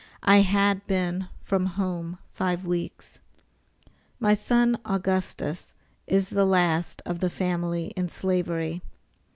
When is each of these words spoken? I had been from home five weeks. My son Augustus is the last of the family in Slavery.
I 0.23 0.37
had 0.37 0.87
been 0.87 1.27
from 1.43 1.67
home 1.77 2.17
five 2.33 2.65
weeks. 2.65 3.19
My 4.19 4.33
son 4.33 4.79
Augustus 4.83 5.75
is 6.07 6.29
the 6.29 6.43
last 6.43 7.03
of 7.05 7.19
the 7.19 7.29
family 7.29 7.93
in 7.95 8.09
Slavery. 8.09 8.81